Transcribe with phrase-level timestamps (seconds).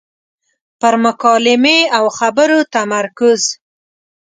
[0.79, 3.41] پر مکالمې او خبرو تمرکز.